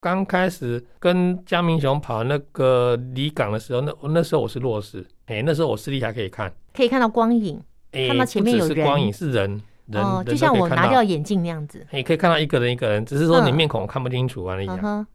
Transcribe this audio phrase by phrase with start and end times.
[0.00, 7.60] 刚开始跟江明雄跑那个离港的时候，那那时候我是弱视，哎，那时候我视力还可以看，可以看到光影，
[7.92, 14.68] 看到前面有人，是光影是人，人，哦，就像我拿掉眼镜那样子，你可以看到一个人一个人，只是说你面孔看不清楚而已。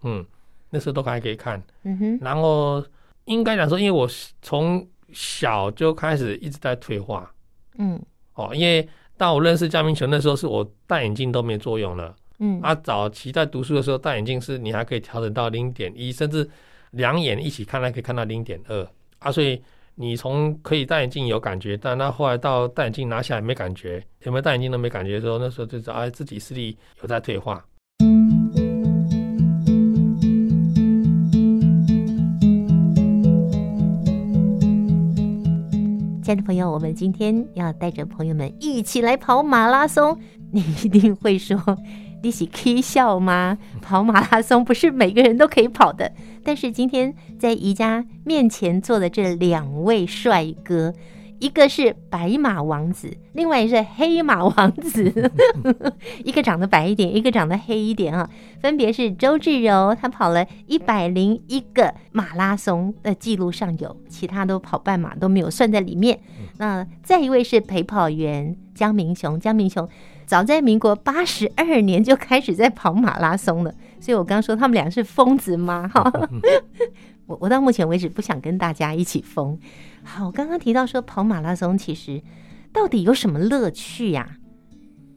[0.03, 0.23] 嗯，
[0.69, 2.85] 那时候都还可以看，嗯哼，然后
[3.25, 4.07] 应该讲说，因为我
[4.43, 7.33] 从小就开始一直在退化，
[7.79, 7.99] 嗯，
[8.35, 8.87] 哦，因为。
[9.17, 12.13] 到我认识江明雄那时候，是我戴眼镜都没作用了。
[12.39, 16.49] 嗯，啊，早期在读书的时候戴眼镜是，你还可以调整到零点一，甚至
[16.91, 18.87] 两眼一起看还可以看到零点二
[19.19, 19.31] 啊。
[19.31, 19.61] 所以
[19.95, 27.63] 你从可以戴眼镜有感觉，但那后来到戴眼镜拿下来没感觉，有没有戴眼镜都没感觉的时候，那时候就知道啊自己视力有在退化。
[36.21, 40.19] 亲爱的朋友，我们今天要带着朋友们一起来跑马拉松。
[40.51, 41.55] 你一定会说
[42.25, 43.55] ：“你是 K 笑吗？
[43.83, 46.11] 跑马拉松不是每个人都可以跑的。”
[46.43, 50.91] 但是今天在宜家面前坐的这两位帅哥。
[51.37, 55.31] 一个是白马王子，另外一个是黑马王子，
[56.23, 58.27] 一个长得白一点，一个长得黑一点啊。
[58.61, 66.17] 分别是周志柔，他跑了一百零一个马拉松的记录上有，其他都跑半马都没有算在里面。
[66.57, 69.87] 那再一位是陪跑员江明雄，江明雄
[70.25, 75.87] 早在民国八十二年就开始在跑马拉松了，所以我刚刚说他们俩是疯子吗？
[75.87, 76.11] 哈，
[77.27, 79.57] 我我到目前为止不想跟大家一起疯。
[80.03, 82.21] 好，我刚刚提到说跑马拉松，其实
[82.73, 84.37] 到底有什么乐趣呀？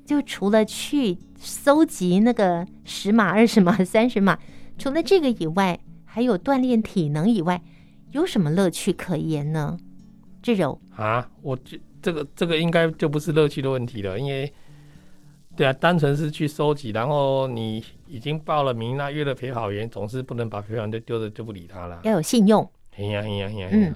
[0.04, 4.38] 就除了去搜集那个十码、二十码、三十码，
[4.78, 7.60] 除了这个以外，还有锻炼体能以外，
[8.12, 9.76] 有什么乐趣可言呢？
[10.40, 14.50] 这柔啊，我这这个这个应该就不是乐趣的问题了，因为
[15.58, 22.62] 对啊，单纯是去收集，然后你已经报了名，那约了陪跑员，总是不能把陪跑员就丢着就不理他了，要有信用。
[22.96, 23.94] 哎呀哎呀哎呀，嗯。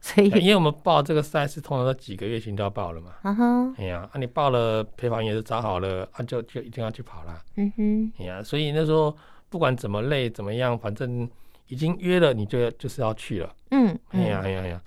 [0.00, 3.12] 所以，因为我们报这个赛事，通常都几个月前就要报了嘛。
[3.22, 3.72] 啊哈。
[3.78, 7.40] 哎呀，啊，你报了陪跑员也是找好了，啊，就就一定要去跑了。
[7.54, 8.12] 嗯哼。
[8.18, 9.16] 哎呀，所以那时候
[9.48, 11.30] 不管怎么累怎么样，反正
[11.68, 13.54] 已经约了，你就就是要去了。
[13.70, 13.96] 嗯。
[14.08, 14.82] 哎呀哎呀哎呀。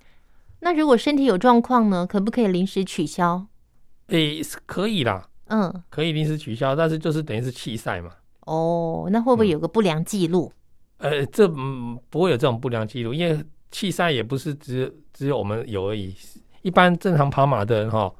[0.59, 2.05] 那如果身体有状况呢？
[2.05, 3.47] 可不可以临时取消？
[4.07, 5.29] 诶，是可以啦。
[5.49, 5.83] 嗯。
[5.89, 8.11] 可以临时取消，但是就是等于是弃赛嘛。
[8.47, 10.51] 哦，那会不会有个不良记录？
[10.97, 13.43] 呃，这嗯不会有这种不良记录，因为。
[13.71, 16.15] 弃赛也不是只只有我们有而已，
[16.63, 18.11] 一般正常跑马的人哈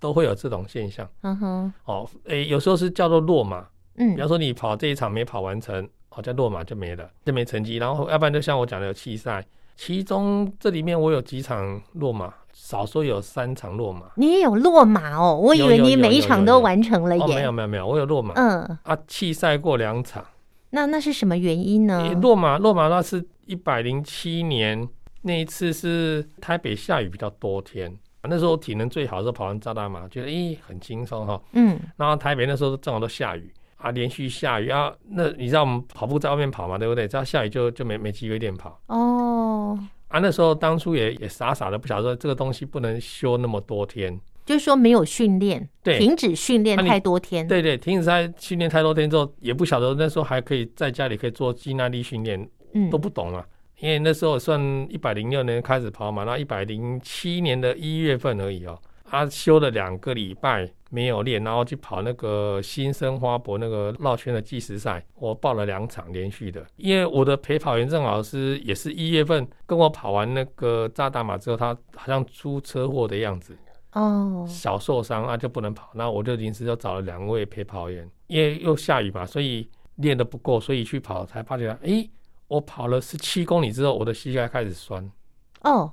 [0.00, 1.06] 都会有这种现象。
[1.20, 7.76] 嗯哼，哦，诶、欸，有时候是叫做落马，嗯，比方说你跑这一场没跑完成，哦，叫落马就没了，就没成绩。
[7.76, 9.46] 然后要不然就像我讲的有弃赛，
[9.76, 14.06] 其中这里面我有几场落马，少说有三场落马。
[14.16, 15.38] 你也有落马哦？
[15.38, 17.34] 我以为你每一场都完成了耶。
[17.34, 18.32] 没有没有没有，我有落马。
[18.36, 20.24] 嗯啊，弃赛过两场。
[20.70, 22.00] 那那是什么原因呢？
[22.00, 23.22] 欸、落马落马那是。
[23.46, 24.88] 一百零七年
[25.20, 31.38] 那一次是台北下雨比较多天，那时候体能最好的时候跑完渣打马，觉得咦很轻松哈。
[31.52, 37.06] 嗯，然后台北那时候正好都下雨啊，连续下雨啊，那你知道我们跑步在外面跑嘛，对不对？
[37.06, 38.80] 只要下雨就就没没机会练跑。
[38.86, 39.78] 哦，
[40.14, 44.16] 啊，那时候当初也也傻傻的不晓得说这个东西不能休那么多天，
[44.46, 47.48] 就是说没有训练，对，停止训练太多天。
[47.48, 52.48] 对对，停止在训练太多天之后，也不晓得那时候还可以在家里可以做肌耐力训练。
[52.74, 53.44] 嗯，都不懂了，
[53.80, 58.78] 因为那时候算一百零六年开始跑嘛，那一百零七年的一月份而已哦。
[59.04, 66.64] 他休了两个礼拜没有练，然后去跑那个新生花博那个绕圈的计时赛，我报了两场连续的。
[66.76, 73.56] 因为我的陪跑员郑老师也是一月份跟我跑完那个扎达马之后，他好像出车祸的样子
[73.94, 82.08] 哦，小受伤啊就不能跑，那我就临时就找了两位陪跑员，因为又下雨嘛，所以练得不够，所以去跑才发觉哎。
[82.46, 85.10] 我跑了十七公里之后，我的膝盖开始酸。
[85.62, 85.90] 哦，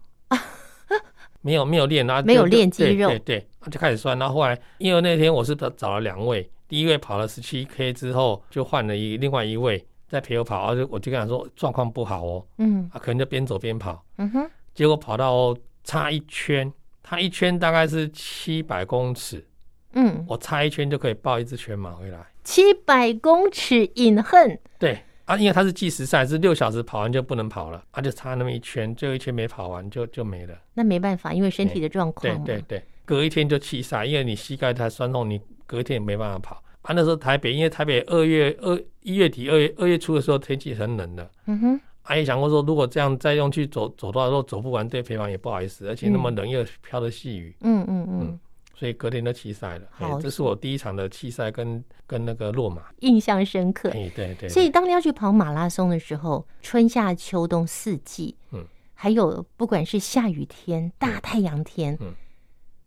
[1.42, 4.18] 没有没有练啊，没有练肌肉，对对，对，就开始酸。
[4.18, 16.72] 然后后来，因为那天我是找了两位，第一位跑了十七 K 之后，就换了一另外一位在陪我跑，而且我就跟他说状况不好哦，嗯，啊，可能就边走边跑，嗯哼，结果跑到差一圈，
[17.02, 19.46] 他一圈大概是七百公尺，
[19.94, 25.04] 嗯，我差一圈就可以抱一只全马回来，七百公尺饮恨，对。
[25.32, 30.54] 啊，因为他是计时赛，是六小时跑完就不能跑了，他、啊、就差那么一圈，最后一圈没跑完就就没了。
[30.74, 32.44] 那没办法，因为身体的状况。
[32.44, 36.62] 对对对，隔一天就弃赛，因为你膝盖太酸痛，你隔一天也没办法跑。
[36.82, 41.32] 啊，那时候台北，因为台北二月二一月底二月二月初的时候天气很冷的。
[41.46, 41.82] 嗯哼。
[42.04, 47.56] 阿姨想过说，如果这样再用去走走多少路走不完，对陪房也不好意思，而且那么冷又飘着细雨。
[47.62, 48.40] 嗯嗯嗯。
[48.82, 49.86] 所以隔天就弃赛了。
[49.92, 53.92] 好，这是我第一场的弃赛跟跟那个落马，印象深刻。
[53.92, 54.50] 哎，对对。
[54.50, 62.12] 所以当你要去跑马拉松的时候，春夏秋冬四季，嗯，还有不管是下雨天、大太阳天，嗯，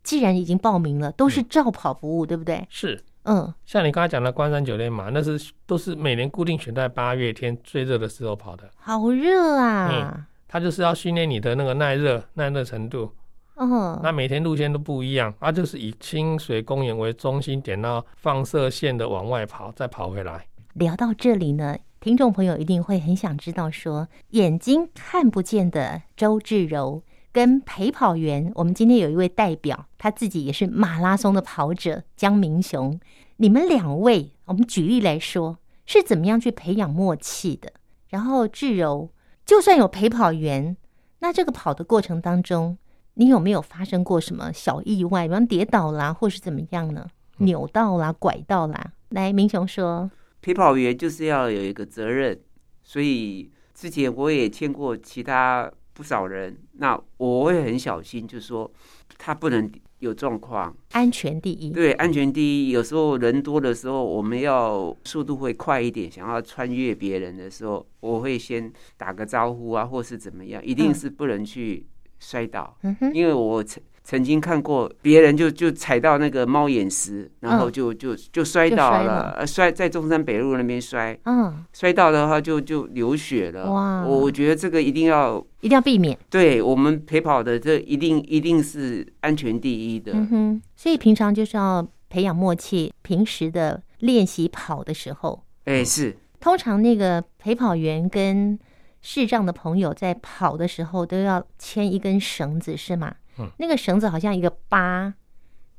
[0.03, 2.67] 既然已经报名了，都是照跑不误，对不对？
[2.69, 3.01] 是。
[3.23, 8.69] 嗯，像你刚才讲的关山九连马，那是都是每年固定选在八月天最热的时候跑的。
[8.75, 9.89] 好热啊！
[9.93, 13.09] 嗯，它就是要训练你的那个耐热耐热程度。
[13.55, 20.45] 嗯，那每天路线都不一样，它就是以清水公园为中心点到放射线的往外跑，再跑回来。
[20.73, 27.03] 聊到这里呢，听众朋友一定会很想知道说，眼睛看不见的周志柔。
[27.31, 32.97] 跟陪跑员，我们今天有一位代表，他自己也是马拉松的跑者江明雄。
[33.35, 37.73] 你们两位，我们举例来说，是怎么样去培养默契的？
[38.07, 39.09] 然后志柔，
[39.45, 40.77] 就算有陪跑员，
[41.19, 42.77] 那这个跑的过程当中，
[43.15, 47.05] 你有没有发生过什么小意外，比方跌倒啦，或是怎么样呢？
[47.39, 48.93] 扭到啦，拐到啦？
[49.09, 50.09] 来，明雄说，
[50.41, 52.39] 陪跑员就是要有一个责任，
[52.83, 55.71] 所以之前我也牵过其他。
[55.95, 58.69] 不少人，那我会很小心，就是说
[59.17, 61.71] 他不能有状况，安全第一。
[61.71, 62.71] 对，安全第一。
[62.71, 71.87] 有时候人多的时候，我们要速度会快一点，想要穿越别人的时候，我会先打个招呼啊，或是怎么样，一定是不能去
[72.25, 73.81] 摔倒，嗯、因为我曾。
[74.07, 83.71] 曾经看过别人就就踩到那个猫眼石，然后就就就摔倒了，呃，摔在中山北路那边摔，嗯，摔到的话就就流血了。
[83.71, 86.15] 哇，我觉得这个一定要一定要避免。
[86.29, 90.11] 对我们陪跑的，这一定一定是安全第一的。
[90.13, 96.15] 嗯哼，所以平常就是要培养默契，平时的练习跑的时候，哎，是。
[96.39, 98.59] 通常那个陪跑员跟
[99.07, 103.15] 视障的朋友在跑的时候都要牵一根绳子，是吗？
[103.37, 105.13] 嗯，那个绳子好像一个八，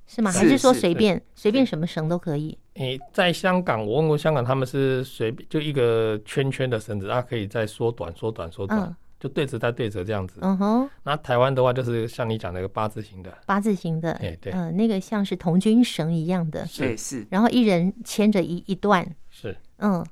[0.07, 0.31] 是吗？
[0.31, 2.57] 还是说随便随便什么绳都可以？
[2.75, 10.39] 诶，在香港，我问过香港，他们是随便就一个圈圈的绳子，它可以再缩短、缩短、缩短，就对折再对折这样子。
[10.43, 10.89] 嗯哼。
[11.03, 17.27] 那台湾的话，就是像你讲那个八字形的，八字形的，哎对，嗯，那个像是童军绳一样的，是是。
[17.29, 19.57] 然后一人牵着一一段，是。
[19.79, 20.07] 嗯，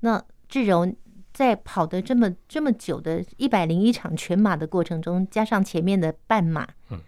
[0.00, 0.86] 那志柔。
[1.38, 6.98] 在跑的这么这么久的一百零一场全马的过程中，加上前面的半马，嗯，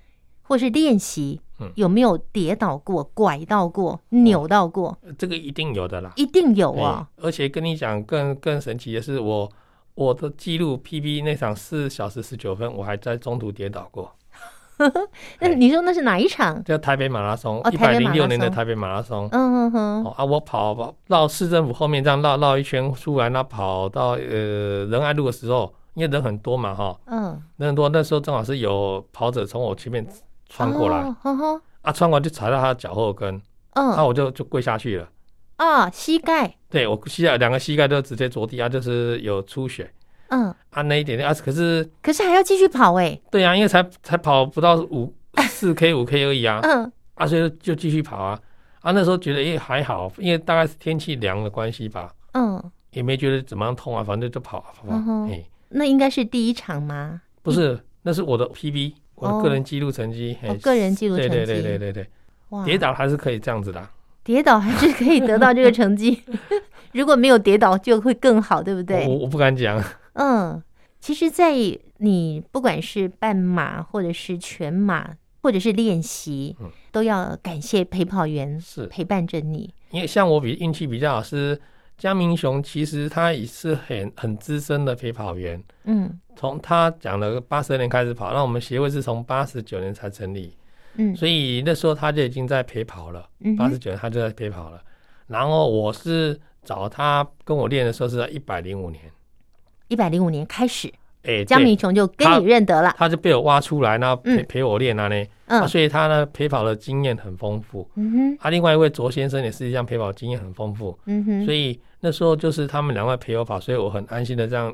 [0.42, 4.96] 或是练习，嗯，有没有跌倒过、拐到过、扭到过？
[5.18, 7.10] 这个一定有的啦，一定有啊！
[7.16, 9.50] 而且跟你讲更更神奇的是，我
[9.94, 14.14] 我的记录 PB 那场四小时十九分，我还在中途跌倒过。
[15.40, 16.62] 那你说那是哪一场？
[16.64, 19.28] 就台北马拉松，一百零六年的台北马拉松。
[19.32, 20.12] 嗯哼哼。
[20.16, 26.98] 啊，我跑跑绕市政府后面这样绕绕一圈出来，那跑到呃仁爱路的时候，因为人很多嘛，哈。
[27.06, 27.40] 嗯。
[27.56, 30.06] 人很多，那时候正好是有跑者从我前面
[30.48, 30.98] 穿过来。
[31.82, 33.34] 啊，穿过来就踩到他的脚后跟。
[33.74, 33.88] 嗯。
[33.88, 35.08] 然后我就就跪下去了。
[35.56, 36.56] 啊，膝盖。
[36.70, 39.92] 对，我膝盖两个膝盖都直接着地啊，就是有出血。
[40.30, 43.22] 嗯，啊，那一点点啊，可是可是还要继续跑哎、欸。
[43.30, 45.12] 对呀、啊，因为才才跑不到五
[45.48, 46.60] 四 K 五 K 而已啊。
[46.62, 48.38] 嗯，啊，所以就继续跑啊。
[48.80, 52.10] 啊，那时候觉得哎、欸、还好，因为大概是天气凉的关系吧。
[52.32, 52.62] 嗯，
[52.92, 54.88] 也没觉得怎么样痛啊，反正就跑跑跑。
[54.88, 57.20] 嗯嘿，那应该是第一场吗？
[57.42, 60.38] 不是，那是我的 PB，我的个人记录成绩。
[60.44, 61.28] 哦，个人记录成绩。
[61.30, 62.10] 对对对对对对。
[62.50, 63.86] 哇，跌倒还是可以这样子的。
[64.22, 66.22] 跌倒还是可以得到这个成绩。
[66.92, 69.06] 如果没有跌倒，就会更好，对不对？
[69.06, 69.82] 我我不敢讲。
[70.20, 70.62] 嗯，
[71.00, 71.54] 其实，在
[71.96, 79.72] 你不管是半马，或者是全马，或者是练习，嗯，都要感谢陪跑员是陪伴着你。
[79.92, 81.58] 因为像我比运气比较好，是
[81.96, 85.62] 江明雄，其实他也是很很资深的陪跑员。
[85.84, 90.54] 嗯，从他讲了八十二年开始跑，那我们协会是从八十九年才成立。
[90.96, 93.26] 嗯，所以那时候他就已经在陪跑了。
[93.40, 94.82] 嗯，八十九年他就在陪跑了。
[95.28, 99.02] 然后我是找他跟我练的时候是在一百零五年。
[99.90, 100.88] 一百零五年开始，
[101.24, 114.72] 哎、欸，江明琼就跟你认得了，他，他就被我挖出来，那陪、嗯、陪我练啊呢，嗯、啊，所以他呢陪跑的经验很丰富，嗯哼，啊，另外一位卓先生也是一样陪跑经验很丰富，嗯哼，所以那时候就是他们两位陪我跑，所以我很安心的这样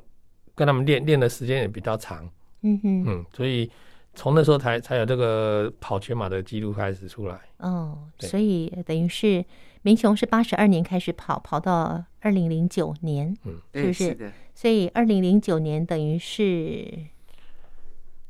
[0.54, 2.28] 跟他们练练的时间也比较长，
[2.62, 3.68] 嗯哼，嗯，所以
[4.16, 9.44] 从那时候才才有这个跑全马的记录开始出来，哦，所以等于是
[9.82, 14.04] 明雄是八十二年开始跑，跑到二零零九年，嗯，是不是？
[14.04, 16.90] 是所以，二零零九年等于是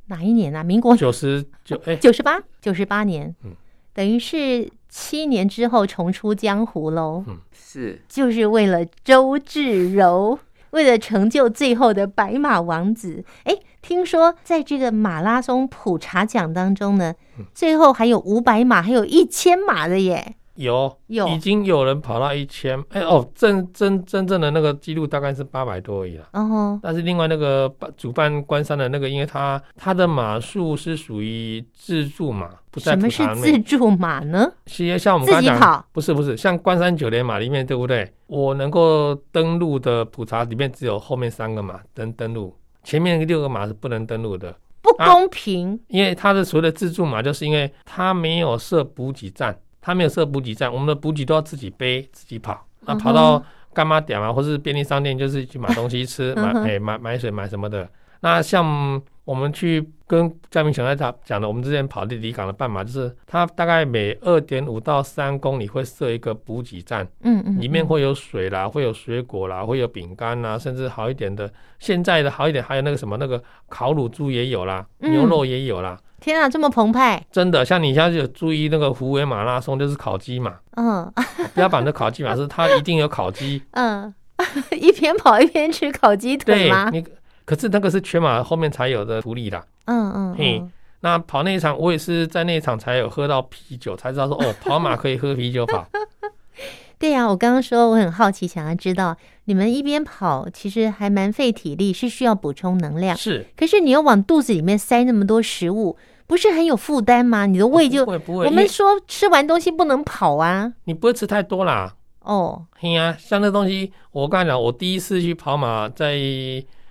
[0.07, 0.65] 哪一年啊？
[0.65, 3.53] 民国九十九哎，九十八九十八年，嗯，
[3.95, 7.25] 等于是七年之后重出江湖喽。
[7.29, 10.39] 嗯，是，就是为了周志柔。
[10.77, 13.25] 为了成就最后的白马王子。
[13.45, 17.15] 哎，听说在这个马拉松普查奖当中呢，
[17.55, 20.37] 最后还有五百码，还有一千码的耶。
[20.57, 26.29] 有有，已经有人跑到一千，哎哦，真真真正的那个记录大概是八百多而已了。
[26.33, 26.81] 嗯哼。
[26.83, 32.93] 但是另外那个主办关山的那个，因为他他的马术是属于自助马，不在。
[32.93, 34.51] 什么是自助马呢？
[34.67, 38.11] 其实像我们刚刚讲，不是不是，像关山九连马里面，对不对？
[38.27, 44.55] 我能够登录的普查里面只有后面三个马登登录，前面六个马是不能登录的。
[44.83, 45.75] 不公平。
[45.75, 49.57] 啊，因为他的所谓的自助马，就是因为他没有设补给站。
[49.87, 52.67] 他没有设补给站，我们的补给都要自己背、自己跑。
[52.81, 53.41] 那跑到
[53.73, 57.89] 干妈点啊，或是便利商店，就是去买东西吃，买哎买买水买什么的。
[58.19, 75.97] 那像我们去跟嘉明兄在他讲的，我们之前跑的离港的半马，就是它大概每二点五到三公里会设一个补给站，嗯嗯，里面会有水啦，会有水果啦，会有饼干啦，甚至好一点的，现在的好一点还有那个什么那个烤乳猪也有啦，牛肉也有啦。
[76.27, 77.25] 天啊，这么澎湃！
[77.31, 80.57] 真的，像你现在有注意那个湖尾马拉松，就是烤鸡嘛。
[80.77, 81.13] 嗯，
[81.55, 83.63] 标榜的烤鸡嘛是它一定有烤鸡。
[83.73, 84.13] 嗯，
[84.77, 86.91] 一边跑一边吃烤鸡腿吗？
[86.91, 87.07] 对，你
[87.45, 89.65] 可是那个是全马后面才有的福利啦。
[89.85, 90.61] 嗯嗯，嘿，
[91.03, 95.87] 那跑那一场，我也是在那一场才有喝到啤酒，才知道说哦，跑马可以喝啤酒跑。
[96.99, 99.15] 对呀、啊，我刚刚说我很好奇，想要知道
[99.45, 103.15] 你们一边跑，其实还蛮费体力，是需要补充能量。
[103.15, 107.47] 是，可是你要往肚子里面塞那么多食物，不是很有负担吗？
[107.47, 108.05] 你的胃就……
[108.05, 108.47] 不会不会。
[108.47, 110.73] 我们说吃完东西不能跑啊。
[110.85, 111.95] 你不会吃太多啦。
[112.21, 116.17] 哦，嘿呀、啊，像那东西，我刚才讲，我第一次去跑马，在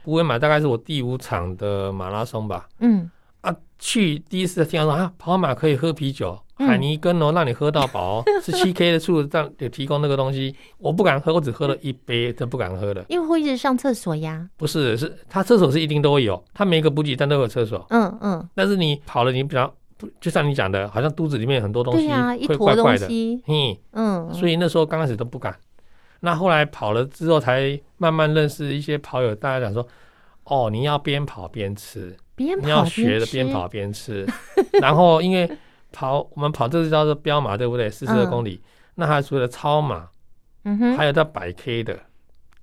[0.04, 2.68] 不会马，大概是我第五场的马拉松吧。
[2.80, 3.10] 嗯。
[3.76, 6.40] 啊，去第一次听到说啊，跑马可以喝啤酒。
[6.58, 13.04] 海尼根哦，让你喝到饱， 是七 K 的处这样有提供那个东西，我不敢喝，我只喝了一杯，都不敢喝的。
[13.10, 14.50] 因为会一直上厕所呀？
[14.56, 17.86] 不是，是他厕所是一定都会有，他每个补给站都有厕所。
[17.90, 18.50] 嗯嗯。
[18.56, 19.70] 但是你跑了，你比较
[20.22, 22.08] 就像你讲的，好像肚子里面很多东西
[22.48, 23.06] 会怪怪的。
[23.48, 24.34] 嗯嗯。
[24.34, 25.54] 所以那时候刚开始都不敢，
[26.22, 29.86] 那后来跑了之后，才慢慢认识一些跑友，大家讲说，
[30.46, 34.28] 哦，你要边跑边吃，边你要学的边跑边吃，
[34.82, 35.50] 然后因为。
[35.98, 37.90] 跑，我们跑这个叫做标马，对不对？
[37.90, 38.62] 四十二公里。
[38.62, 40.10] 嗯、那还除了超马，
[40.66, 41.98] 嗯哼，还有到百 K 的。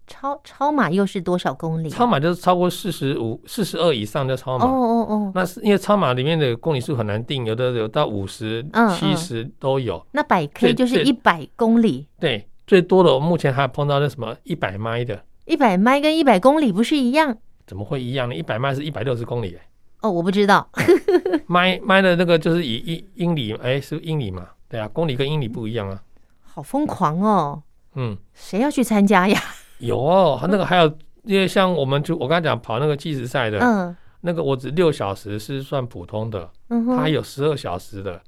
[0.07, 1.89] 超超马又是多少公里？
[1.89, 4.67] 超马就是超过四十五、四十二以上的超马。
[4.67, 5.33] 哦哦哦。
[5.35, 8.63] 那是因为超马里面的公里数很难定，有的有到五十、
[8.99, 10.07] 七十都有。
[10.13, 12.07] 那百 K 就是一百公里。
[12.21, 15.25] 对，最多的我目前还碰到那什么一百迈的。
[15.47, 17.39] 一百迈跟一百公里不是一样？
[17.67, 18.35] 怎么会一样呢？
[18.35, 19.59] 一百迈是一百六十公里。
[20.01, 20.69] 哦，我不知道。
[21.47, 24.49] 迈迈的那个就是以一英里，哎，是英里嘛？
[24.69, 26.03] 对啊，公里跟英里不一样啊。
[26.43, 27.63] 好疯狂哦！
[27.95, 29.41] 嗯，谁要去参加呀？
[29.79, 30.87] 有哦，那个还有，
[31.25, 38.21] 因为像我们就我刚才讲跑那个计时赛的，嗯，那个我只六小时是算普通的，嗯哼，它还有十二小时的，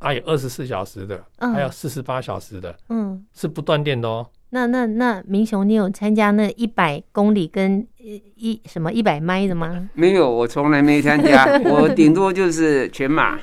[0.00, 4.26] 还有二十四小时的，还有四十八小时的，嗯，是不断电的哦。
[4.50, 7.86] 那那那明雄，你有参加那一百公里跟
[8.36, 9.88] 一什么一百迈的吗？
[9.94, 13.38] 没有，我从来没参加， 我顶多就是全马。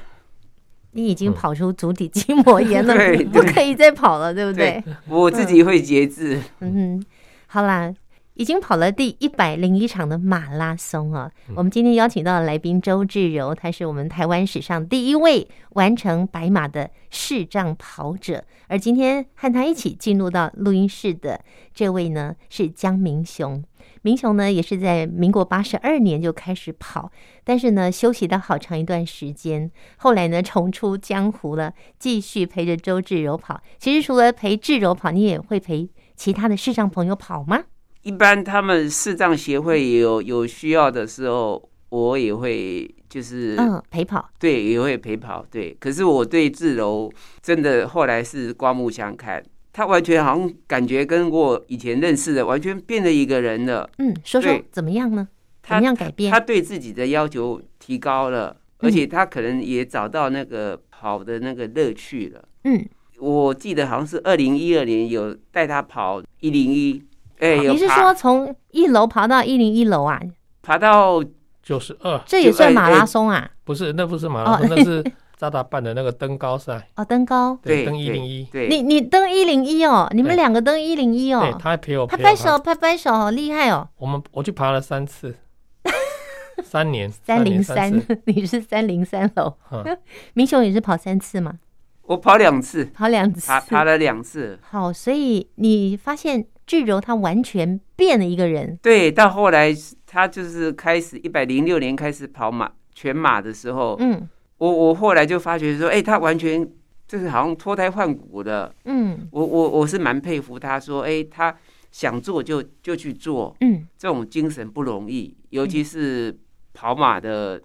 [0.91, 4.83] 你已经跑出足底筋膜炎了， 对，不可以再跑了，对不对？
[5.07, 6.41] 我自己会节制。
[6.59, 7.05] 嗯哼，
[7.47, 7.93] 好啦。
[8.37, 11.31] 已经跑了第一百零一场的马拉松啊！
[11.55, 18.43] 我们今天邀请到的来宾周志柔，他是我们台湾史上第一位完成白马的视障跑者。
[18.67, 21.39] 而今天和他一起进入到录音室的
[21.73, 23.63] 这位呢，是江明雄。
[24.05, 27.11] 明雄呢，也是在民国八十二年就开始跑，
[27.43, 29.71] 但是呢，休息了好长一段时间。
[29.97, 33.59] 后来呢，重出江湖了，继续陪着周志柔跑。
[33.79, 37.63] 其实除了陪志柔跑，你也会陪其他的视障朋友跑吗？
[38.03, 45.75] 一般他们视障协会有有需要的时候，我也会就是嗯陪跑，对，也会陪跑，对。
[45.79, 49.43] 可是我对志柔真的后来是刮目相看，
[49.75, 53.89] 他完全好像感觉跟我以前认识的完全变了一个人了。
[53.97, 55.27] 嗯，说说怎么样呢？
[55.61, 56.31] 怎么样改变？
[56.31, 62.41] 他，他对自己的要求提高了，而且他可能也找到那个跑的那个乐趣了。
[62.63, 62.85] 嗯，
[63.19, 67.03] 我记得好像是二零一二年有带他跑一零一。
[67.39, 70.17] 哎，你是说从一楼爬到一零一楼啊？
[70.61, 71.21] 爬到
[71.61, 73.51] 九十二，这也算马拉松啊？
[73.65, 75.03] 不是，那不是马拉松，那是
[75.35, 76.87] 渣打办的那个登高赛。
[76.95, 78.45] 哦，登高，对，登一零一。
[78.51, 81.41] 对，你你登一零一哦，你们两个登一零一哦。
[81.41, 83.87] 对，他还陪我拍拍手，拍拍手，好厉害哦。
[83.97, 85.35] 我们我去爬了三次，
[86.63, 89.55] 三年三零三，你是三零三楼。
[90.33, 91.59] 明雄也是跑三次吗？
[92.03, 94.59] 我跑两次，跑两次，爬爬了两次。
[94.61, 96.47] 好，所以你发现。
[96.67, 98.75] 巨柔他完全变了一个人。
[98.81, 99.71] 对，到后来
[100.07, 104.27] 他就是开始一百零六年开始跑马全马的时候，嗯，
[104.57, 106.67] 我我后来就发觉说，哎、欸，他完全
[107.07, 108.73] 就是好像脱胎换骨的。
[108.85, 111.55] 嗯，我我我是蛮佩服他说，哎、欸，他
[111.91, 113.55] 想做就就去做。
[113.61, 116.37] 嗯，这种精神不容易，尤其是
[116.73, 117.61] 跑马的，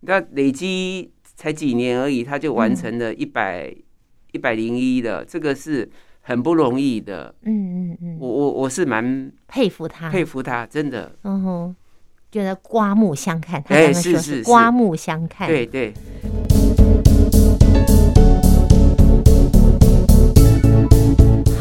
[0.00, 3.74] 那累积才几年而已，他就完成了一百
[4.32, 5.90] 一百零一的，这个是。
[6.26, 11.76] 很不容易的，嗯嗯嗯，我我我是蛮佩服他，佩服他，真的，嗯哼，
[12.34, 15.94] 觉得刮目相看，他刚刚说是刮目相看，对对。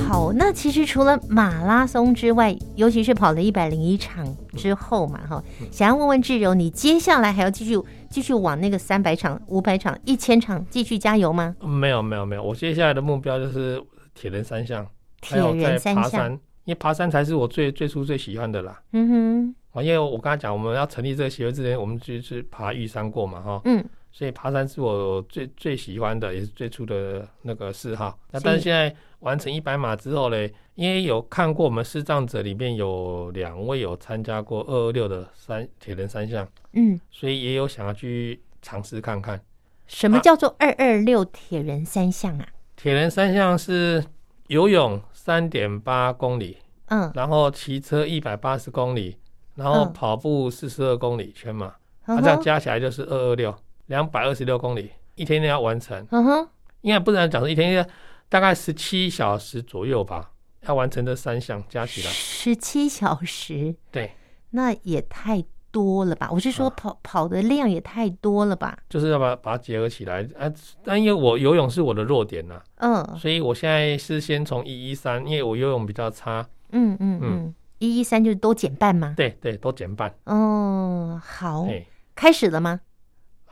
[0.07, 4.27] 好，那其实除了马拉松之外，尤其是跑了一百零一场
[4.57, 11.55] 之后嘛，哈，想要问问志柔，你接下来还要继续继续往那个三百场、五百场、一千场继续加油吗？
[11.61, 13.79] 没有没有没有，我接下来的目标就是。
[14.15, 14.85] 铁人三项，
[15.23, 16.31] 还有在爬山，
[16.65, 18.79] 因为爬山才是我最最初最喜欢的啦。
[18.91, 23.61] 嗯哼，啊，因为我刚才讲，我们要成立这个协会之前，我们就是爬玉山过嘛，哈。
[23.65, 23.83] 嗯。
[24.15, 28.15] 所以爬山是我最最喜欢的，也是最初的那个嗜好。
[28.29, 39.41] 那但是现在完成一百码之后嘞，因为有看过我们视障者里面有两位有参加过二二六的三铁人三项，嗯，所以也有想要去尝试看看。
[39.87, 42.47] 什么叫做二二六铁人三项啊？
[42.75, 44.03] 铁人三项是
[44.45, 49.17] 游泳三点八公里，嗯，然后骑车一百八十公里，
[49.55, 51.73] 然后跑步四十二公里全马，
[52.05, 53.53] 那、嗯啊、这样加起来就是二二六，
[53.87, 56.05] 两百二十六公里，一天天要完成。
[56.11, 56.49] 嗯哼，
[56.81, 57.89] 应该不能讲是一天天，
[58.29, 60.31] 大概十七小时左右吧，
[60.67, 62.09] 要完成这三项加起来。
[62.09, 64.13] 十七小时，对，
[64.51, 65.43] 那也太。
[65.73, 66.29] 多了吧？
[66.31, 68.77] 我是说跑、啊、跑的量也太多了吧？
[68.87, 70.47] 就是要把把它结合起来啊！
[70.83, 79.13] 但因为我游泳是我的弱点呐、啊，嗯，所以我现在是先从一一三，因为我游泳比较差，嗯嗯嗯，一一三就是都减半吗？
[79.17, 80.13] 对对，都减半。
[80.23, 81.67] 哦，好，
[82.15, 82.79] 开始了吗？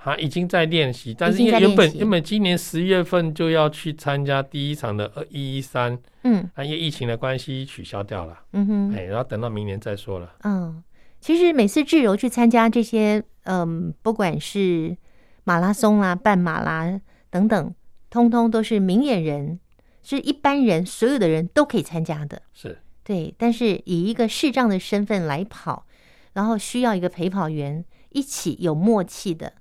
[0.03, 10.81] 他已经在练习，但是因为原本原本今年十月份就要去参加第一场的二一一三，嗯，因为疫情的关系取消掉了，嗯哼，哎，然后等到明年再说了，嗯。
[11.19, 14.97] 其实每次志柔去参加这些，嗯，不管是
[15.43, 17.75] 马拉松啦、半马啦等等，
[18.09, 19.59] 通通都是明眼人，
[20.01, 22.41] 是一般人，所有的人都可以参加的。
[22.53, 23.33] 是，对。
[23.37, 25.85] 但是以一个视障的身份来跑，
[26.33, 29.53] 然后需要一个陪跑员一起有默契的，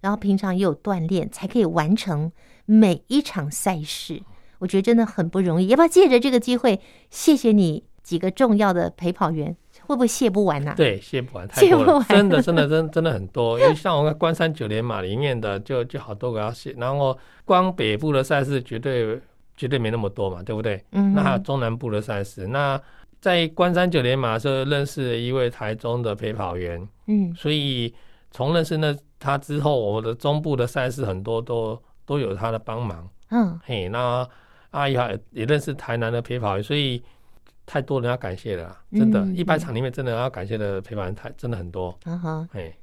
[0.00, 2.30] 然后平常也有锻炼，才可以完成
[2.66, 4.22] 每一场赛事。
[4.58, 5.66] 我觉得真的很不容易。
[5.68, 9.54] 要不要借着这个机会，谢谢你几个重要的陪跑员？
[9.86, 10.74] 会不会谢不完呐、啊？
[10.74, 13.60] 对，谢不完，太多了，真的，真的，真真的很多。
[13.60, 16.72] 因为像我们关山九连马里面的就，就就好多个要谢。
[16.78, 19.20] 然后光北部的赛事绝对
[19.56, 20.84] 绝对没那么多嘛，对不对？
[20.92, 21.12] 嗯。
[21.14, 22.46] 那还有中南部的赛事。
[22.46, 22.80] 那
[23.20, 27.34] 在关山九连马的时候认识了一位台中的陪跑员，嗯。
[27.34, 27.94] 所以
[28.30, 33.08] 从认识那他之后，我的中部的赛事很多都都有他的帮忙。
[33.30, 33.58] 嗯。
[33.64, 34.28] 嘿，那
[34.70, 37.02] 阿姨还也认识台南的陪跑员，所以。
[37.66, 41.98] 太多人要感谢了，真的，一百场里面真的要感谢的陪伴人太真的很多。
[42.04, 42.76] 嗯哼，哎，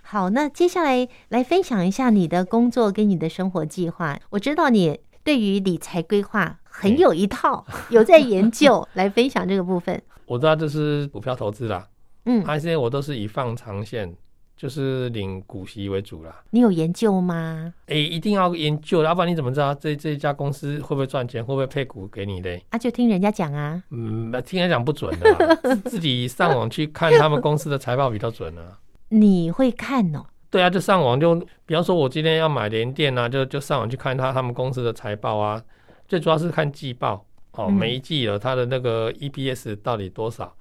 [0.00, 4.16] 好，那接下来来分享一下你的工作跟你的生活计划。
[4.30, 10.00] 我知道你对于理财规划很有一套， 有在研究，来分享这个部分。
[10.26, 11.86] 我知道这是股票投资啦，
[12.26, 14.14] 嗯，还是我都是以放长线。
[14.54, 16.42] 就是领股息为主啦。
[16.50, 17.74] 你有研究吗？
[17.86, 22.60] 哎、欸，一定要研究，要不然你怎么知道这这一家公司会不会赚钱，会不会配股给你的？
[22.68, 23.82] 啊，就听人家讲啊。
[23.90, 28.78] 嗯，听人家讲不准 的，自己上网去看他们公司的财报比较准啊。
[29.08, 30.26] 你会看哦？
[30.52, 31.34] 对啊，就上网就，
[31.66, 35.60] 比方说我今天要买联电啊，就就上网去看他他们公司的财报啊。
[36.06, 40.54] 最主要是看季报哦，每一季了它的那个 EPS 到底多少，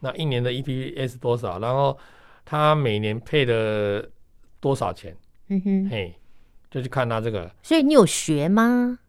[0.00, 1.96] 那一年的 EPS 多少，然后。
[2.48, 4.08] 他每年配的
[4.60, 5.12] 多少钱？
[5.48, 6.14] 嗯哼，嘿，
[6.70, 7.50] 就去看他这个。
[7.60, 9.00] 所以你有学吗？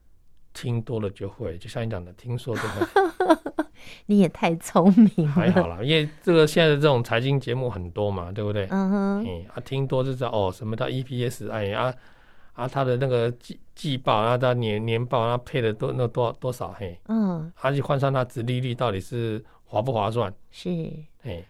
[0.60, 2.88] 听多了就会，就像你讲的，听说就会。
[4.08, 5.32] 你也太聪明了。
[5.32, 8.66] 还好啦，因为这个现在的这种财经节目很多嘛，对不对？
[8.72, 9.26] 嗯哼。
[9.26, 11.52] 嗯，啊，听多就知道哦，什么叫 EPS？
[11.52, 11.94] 哎呀，啊
[12.54, 16.74] 啊，他的那个季季报啊，他年年报啊，配的多那多多少？
[16.74, 20.34] 嘿，嗯，而且换算他殖利率到底是划不划算？
[20.50, 20.70] 是，
[21.24, 21.44] 哎。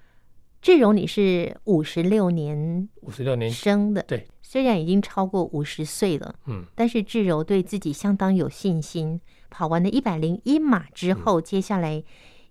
[0.62, 9.22] 志柔，你是五十六年五十六年生的，对，虽然已经超过五十岁了，嗯，但是志柔对自己相当有信心。
[9.50, 12.04] 跑完了一百零一码之后，嗯、接下来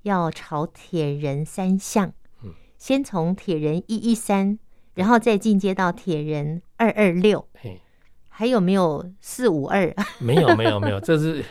[0.02, 2.10] 要朝铁人三项，
[2.42, 4.58] 嗯，先从铁人一一三，
[4.94, 7.82] 然后再进阶到铁人二二六，嘿，
[8.30, 9.94] 还有没有四五二？
[10.18, 11.44] 没有，没有，没有，这是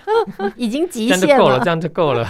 [0.55, 2.27] 已经极限了，这样就够了，这样就够了。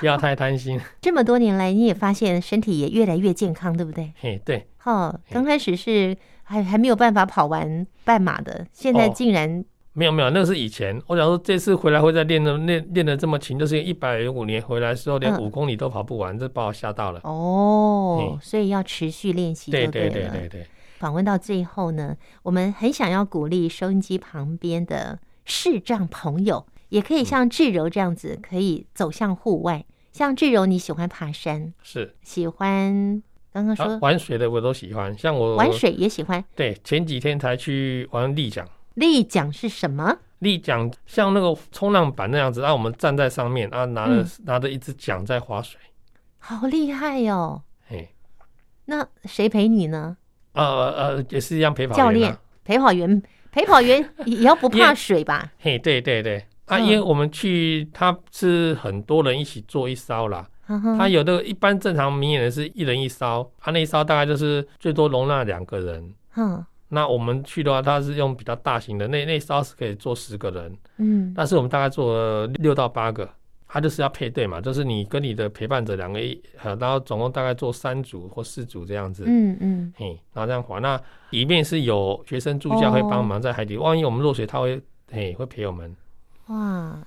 [0.00, 0.80] 不 要太贪心。
[1.00, 4.12] 这么多年来，你也发现身体也越来越健康，对不对？
[4.18, 4.66] 嘿，对。
[4.84, 11.00] 哦，刚开始是还还没有办法跑完半马的，现在竟然、哦、没有没有，那个是以前。
[11.06, 17.20] 我想说，这次回来会再练的练练的这么勤，就是一百零五年回来的时候，连五公里都跑不完，嗯、这把我吓到了。
[17.24, 19.70] 哦，所以要持续练习。
[19.70, 20.66] 对对对对对。
[20.98, 29.78] 访问到最后呢，我们很想要鼓励收音机旁边的视障朋友，也可以像志柔这样子，可以走向户外。
[29.88, 33.22] 嗯、像志柔，你喜欢爬山，是喜欢。
[33.52, 36.44] 刚刚说、啊、玩水的我都喜欢，像我玩水也喜欢。
[36.54, 38.64] 对，前几天才去玩立桨。
[38.94, 40.16] 立桨是什么？
[40.40, 45.80] 立桨像那个冲浪板那样子，让、啊、我们站在上面啊，拿着、嗯、拿着一只桨在划水，
[46.38, 47.62] 好厉害哟、哦！
[47.86, 48.14] 嘿，
[48.86, 50.16] 那谁陪你呢？
[50.52, 53.22] 呃呃，也是一样陪跑员、啊、教练、陪跑员、
[53.52, 55.52] 陪跑员也要不 怕水吧？
[55.58, 60.48] 嘿，对对对，啊，因为我们去，他是很多人一起做一艘啦。
[60.96, 66.14] 他有的一般正常明眼人是一人一艘，他那一艘大概就是最多容纳两个人。
[66.36, 70.72] 嗯，那我们去的话，他是用比较大型的，那那艘是可以坐十个人。
[70.98, 73.28] 嗯，但是我们大概坐了六到八个，
[73.66, 79.24] 他就是要配对嘛，就是你跟你的陪伴者两个一，然后总共大概坐三组或四组这样子。
[79.26, 84.80] 嗯嗯，嘿，然后这样划，那里面是有学生助教会帮忙在海底，万一我们落水，他会
[85.10, 85.96] 嘿会陪我们。
[86.50, 87.06] 哇，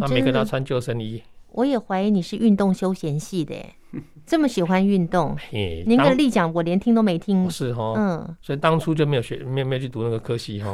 [0.00, 1.22] 他没跟他穿救生衣。
[1.52, 3.54] 我也怀疑你是运动休闲系的，
[4.24, 5.36] 这么喜欢运动。
[5.50, 7.50] 您的立讲我连听都没听。
[7.50, 10.72] 是哦，嗯，所以当初就没有学，没有没有去读那个科系哈。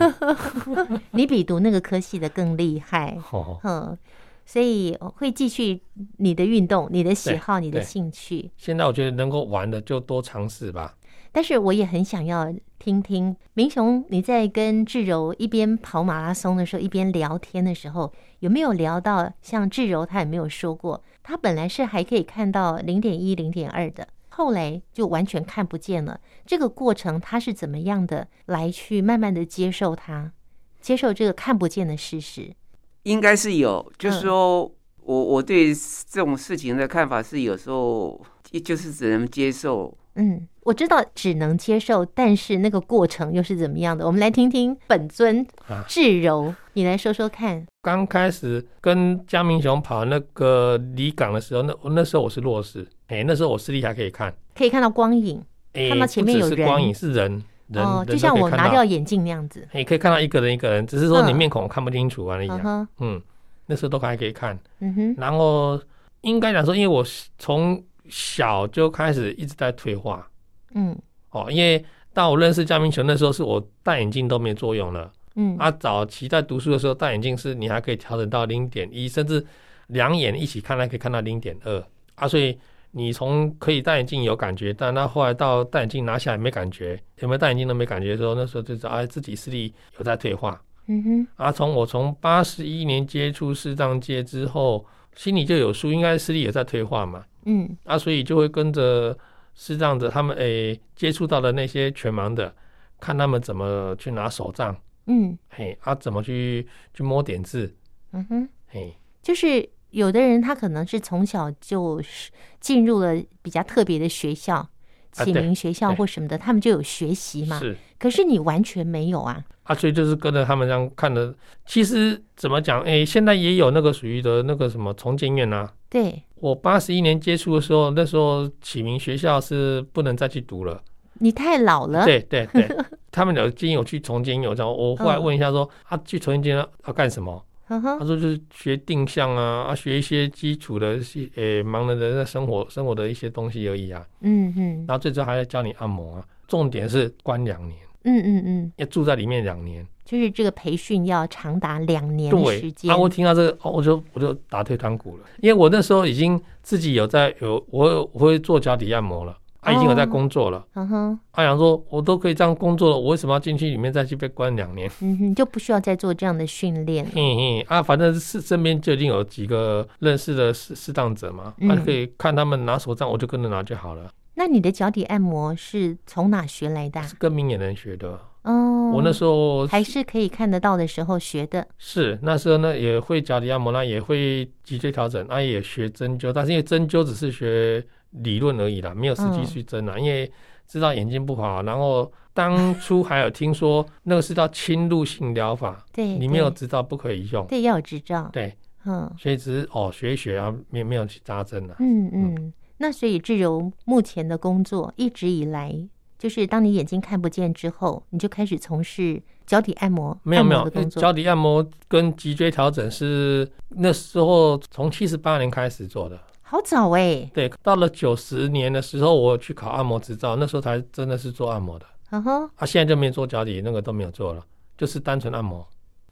[1.10, 3.18] 你比读那个科系的更厉害。
[3.32, 3.98] 哦，嗯，
[4.46, 5.80] 所以会继续
[6.18, 8.50] 你的运动，你的喜好，你的兴趣。
[8.56, 10.94] 现在我觉得能够玩的就多尝试吧。
[11.32, 26.20] 但是我也很想要听听明雄，你在跟志柔一边跑马拉松的时候，一边聊天的时候，有没有聊到像志柔他也没有说过，他本来是还可以看到零点一、零点二的，后来就完全看不见了。
[26.46, 30.32] 这个过程他是怎么样的来去慢慢的接受他，
[30.80, 32.54] 接受这个看不见的事实？
[33.02, 34.62] 应该是有，就是说
[35.02, 38.20] 我我对这种事情的看法是，有时候
[38.64, 39.96] 就是只能接受。
[40.18, 44.04] 嗯，我知道只能接受，但是那个过程又是怎么样的？
[44.04, 45.46] 我们来听听本尊
[45.86, 47.64] 智柔，啊、你来说说看。
[47.82, 55.40] 刚开始跟江明雄跑那个离港的时候，那那时候我是弱势，哎，那时候我视力还可以看，可以看到光影，
[55.72, 62.50] 看到前面有人，是光影是人，人哦，就像我拿掉眼镜那样子，你可以看到一个人一个人，只是说你面孔看不清楚而已。
[62.50, 63.22] 嗯，嗯，
[63.66, 64.58] 那时候都还可以看。
[64.80, 65.80] 嗯哼，然后
[66.22, 67.04] 应该讲说，因为我
[67.38, 70.28] 从小就开始一直在退化，
[70.74, 70.96] 嗯，
[71.30, 79.44] 哦，因为到我认识江铭雄那时候，是我戴眼镜都没作用了，嗯，啊，早期在读书的时候戴眼镜是你还可以调整到零点一，甚至
[79.88, 81.84] 两眼一起看还可以看到零点二，
[82.16, 82.58] 啊，所以
[82.90, 97.24] 你从可以戴眼镜有感觉，但那后来到戴眼镜拿下来没感觉，有没有戴眼镜都没感觉的时候，那时候就知道啊自己视力有在退化，嗯哼，啊，从我从八十一年接触视障界之后，心里就有数，应该视力也在退化嘛。
[97.44, 99.16] 嗯，啊，所以就会跟着
[99.54, 102.54] 视障者他们诶、欸、接触到的那些全盲的，
[103.00, 107.74] 看他们怎么去拿手杖，嗯，嘿，啊，怎么去去摸点字，
[108.12, 114.68] 嗯哼，嘿，就是有的人他可能是从小就是进入了比较特别的学校，
[115.12, 121.34] 启明学校或什么的，他们就有学习嘛，是，可是你完全没有啊，啊，所以就是跟着他们这样看的。
[121.64, 125.72] 其实怎么讲，诶、欸，现在也有那个属于的那个什么重建院啊。
[125.90, 130.82] 对，我八十一年接触的时候，那时候启明学校是不能再去读了。
[131.14, 132.04] 你太老了。
[132.04, 132.68] 对对对，
[133.10, 137.44] 他们有经有去重建有这样，我后来问一下说，哦、啊，去重建要要干什么？
[137.66, 144.06] 他说就是学定向啊，啊，学一些基础的些诶盲人的生活生活的一些东西而已啊。
[144.20, 144.84] 嗯嗯。
[144.88, 147.78] 然后最终还要教你按摩啊，重点是关两年。
[148.04, 148.72] 嗯嗯嗯。
[148.76, 149.86] 要住在里面两年。
[150.08, 152.90] 就是这个培训要长达两年的时间。
[152.90, 160.64] 啊，我听到这个，我就我就打退堂鼓了，因为我那时候已经自己有在有我我会做脚底按摩了，啊，已经有在工作了。
[160.76, 164.90] 嗯哼，阿阳说，我都可以这样工作了，我为什么要进去里面再去被关两年？
[165.02, 167.04] 嗯哼，就不需要再做这样的训练。
[167.12, 174.10] 嘿嘿，啊，反正是身边就已经有几个认识的适适当者嘛，他可以看他们拿手杖，我就跟着拿就好了。
[174.36, 177.02] 那你的脚底按摩是从哪学来的？
[177.02, 178.18] 是跟明眼人学的。
[178.44, 181.66] 哦，我那时候还是可以看得到的时候学的。
[181.78, 189.94] 是那时候呢，也会脚底按摩，那也会脊椎调整，那也学针灸，但是因为针灸只是学理论而已啦，没有实际去针啦。
[189.96, 190.30] 嗯、因为
[190.66, 198.52] 知道眼睛不好，然后当初还有听说那个是叫侵入性疗法， 对，你没有执照不可以用，对，要有执照，对。
[198.86, 201.74] 嗯，所以只是哦学一学啊，没没有去扎针了。
[201.80, 205.74] 嗯嗯，那所以志柔目前的工作一直以来，
[206.18, 210.68] 就是当你眼睛看不见之后，你就开始从事脚底按摩，没有没有。
[210.88, 217.30] 脚底按摩跟脊椎调整是那时候从七十八年开始做的，好早哎、欸。
[217.32, 221.86] 对，到了九十年的时候，我去考按摩执照，那时候才真的是做按摩的。
[222.10, 224.44] 嗯哼，啊，现在就没做脚底，那个都没有做了，
[224.76, 225.66] 就是单纯按摩。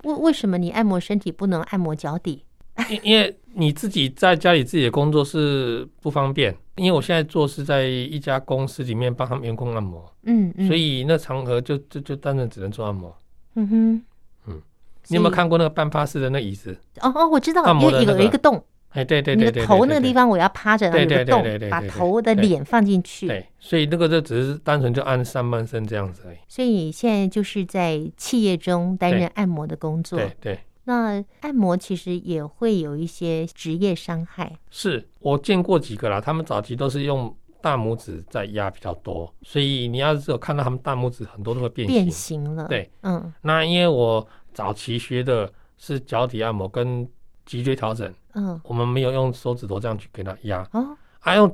[0.04, 2.44] 为为什么你按摩身体不能按摩脚底？
[2.90, 13.16] 因因为你自己在家里自己的工作是不方便，因为我现在做是在一家公司里面帮他们员工按摩，嗯，嗯，所以那场合就就就单纯只能做按摩。
[13.54, 14.02] 嗯哼，
[14.46, 14.62] 嗯，
[15.08, 16.78] 你有没有看过那个半趴式的那椅子？
[17.00, 18.62] 哦哦，我知道，有有一个洞。
[18.90, 23.26] 哎，对对对对，头那个地方我要趴着，对对对对，把头的脸放进去。
[23.26, 26.36] 对，所以那个就只是单纯就按上半身这样子而已。
[26.48, 30.18] 所以现在就是在企业中担任按摩的工作。
[30.18, 30.58] 对对。
[30.86, 34.58] 那按摩其实也会有一些职业伤害。
[34.70, 41.94] 是我见过几个啦，他们早期都是用大拇指在压比较多，所以你要是有看到他们大拇指很多都会变形。
[41.94, 42.66] 变形了。
[42.68, 43.32] 对，嗯。
[43.42, 47.08] 那因为我早期学的是脚底按摩跟
[47.44, 48.12] 脊椎调整。
[48.34, 51.52] 嗯，我们没有用手指头这样去给它压哦，还、啊、用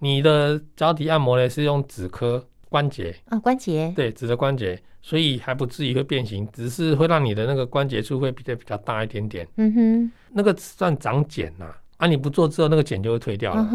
[0.00, 9.46] 你的脚底按摩呢，是用指科关节啊，关节对，指的关节，所以还不至于会变形，只是会让你的那个关节处会比较比较大一点点。
[9.56, 13.68] 嗯哼，那个算长茧呐，啊，你不做之后，那个茧就会退掉了，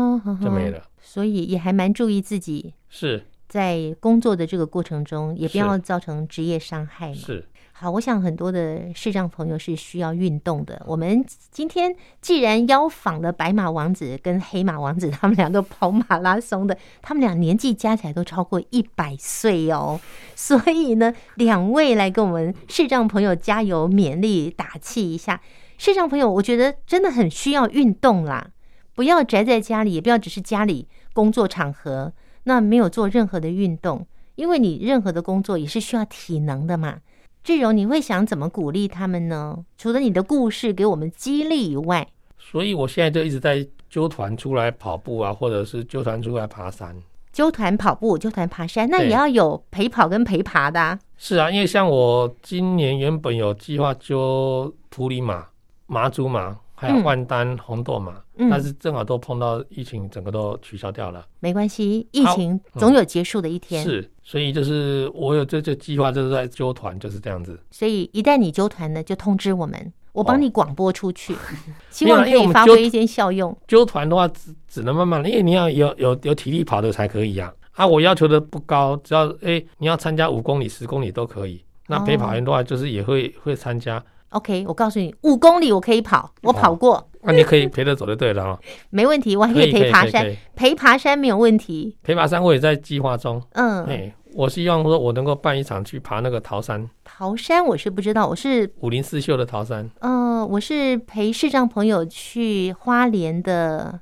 [0.43, 0.83] 就没了。
[1.01, 7.15] 所以也还蛮注意自己是在工作的这个过程中，也不要造成职业伤害嘛。
[7.15, 7.45] 是。
[7.81, 10.79] 好，我想很多的视障朋友是需要运动的。
[10.85, 19.99] 我们今天既然邀访了白马王子跟黑马王子，他们俩都跑马拉松的，他们俩年纪加起来都超过一百岁哦。
[20.35, 25.41] 所以呢，两位来跟我们视障朋友加油、勉励、打气一下。
[25.79, 28.51] 视障朋友，我觉得真的很需要运动啦，
[28.93, 32.13] 不要宅在家里，也不要只是家里工作场合，
[32.43, 36.99] 那没有做任何的运动，因为你任何的工作也是需要体能的嘛。
[37.43, 39.65] 志荣，你会想怎么鼓励他们呢？
[39.77, 46.95] 除了你的故事给我们激励以外，所以我现在就一直在揪团出来跑步啊，或者是揪团出来爬山。
[47.33, 50.99] 揪团跑步，揪团爬山，那也要有陪跑跟陪爬的啊。
[51.17, 55.47] 是啊，因为像我今年原本有计划揪普里马、
[55.87, 56.57] 马祖马。
[56.81, 61.23] 还有万丹红豆嘛，嗯，但是正好都碰到疫情，整个都取消掉了。
[61.39, 63.83] 没关系，疫情总有结束的一天。
[63.83, 67.59] 嗯、是，所以就是我有这这计划，就是在揪团，就是这样子。
[67.69, 71.37] 所以一旦你揪团呢，就通知我们，我帮你广播出去，哦、
[71.91, 73.55] 希望可以发挥一些效用。
[73.67, 77.85] 揪团的话，只只能慢慢，因为你要有有有体力跑的才可以呀、啊。
[77.85, 81.63] 啊，我要求的不高，只要哎、欸，你要参加五公里、十公里都可以。
[81.85, 84.03] 那陪跑员的话，就是也会、哦、会参加。
[84.31, 86.95] OK，我告诉你，五公里我可以跑，我跑过。
[86.95, 88.59] 哦、那你可以陪着走就对了哦。
[88.89, 91.95] 没问题，我还可以陪爬山，陪爬山没有问题。
[92.01, 93.41] 陪爬山我也在计划中。
[93.51, 96.89] 嗯，哎，我希望说我能够办一场去爬那个桃山。
[97.03, 99.87] 桃山我是不知道，我是武林四秀的桃山。
[99.99, 103.99] 嗯、呃，我是陪视障朋友去花莲的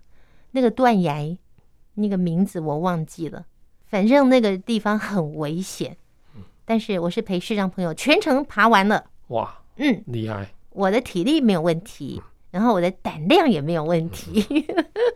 [0.52, 1.38] 那个断崖，
[1.96, 3.44] 那个名字我忘记了，
[3.88, 5.98] 反正那个地方很危险。
[6.64, 9.04] 但是我是陪视障朋友全程爬完了。
[9.30, 9.56] 哇。
[9.80, 10.50] 嗯，厉害！
[10.72, 14.46] 我的体力没有问题，然后我的胆量也没有问题。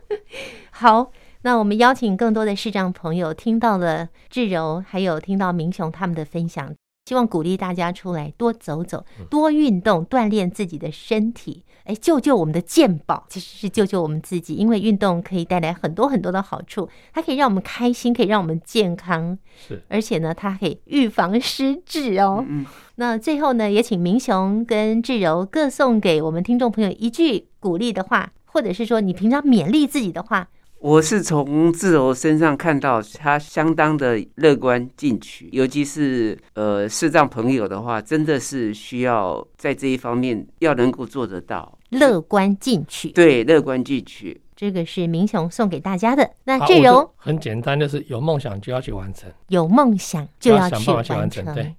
[0.72, 6.74] 好，那我们邀请更多的视障朋友听到了志柔，还有听到明雄他们的分享，
[7.04, 11.64] 希望鼓励大家出来多走走，多运动，锻炼自己的身体。
[11.84, 22.44] 哎，救救我们的健保，其实是救救我们自己，因为运动可以带来很多很多的好处，它可以让我们开心，可以让我们健康，是，而且呢，它可以预防失智哦。
[22.48, 22.64] 嗯，
[22.96, 30.48] 那最后呢，也请明雄跟志柔各送给我们听众朋友一句鼓励的话，或者是说你平常勉励自己的话。
[30.84, 43.08] 我是从志柔身上看到他相当的乐观进取，尤其是呃视障朋友的话，真的是需要在这一方面要能够做得到乐观进取。
[43.12, 46.30] 对，乐观进取，这个是明雄送给大家的。
[46.44, 51.16] 那志柔很简单，就是有梦想就要去完成，有梦想就要去完成。
[51.16, 51.74] 完成对。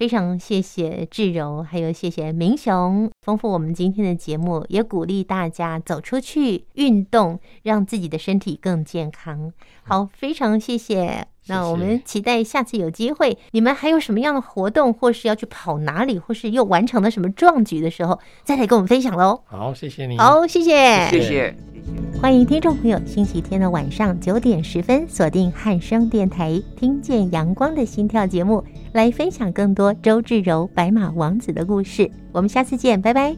[0.00, 9.52] 非常谢谢志柔，还有谢谢明雄，丰富我们今天的节目，也鼓励大家走出去运动，让自己的身体更健康。
[9.82, 11.26] 好，非常谢谢。
[11.48, 19.42] 那我们期待下次有机会，你们还有什么样的活动，或是要去跑哪里，或是又完成了什么壮举的时候，再来跟我们分享喽。
[19.44, 20.16] 好，谢谢你。
[20.16, 21.54] 好，谢谢，谢谢。
[22.20, 28.62] 欢迎听众朋友，星期天的晚上九点十分锁定汉声电台，听见阳光的心跳节目。
[28.92, 33.36] 来分享更多周志柔白马王子的故事，我们下次见，拜拜。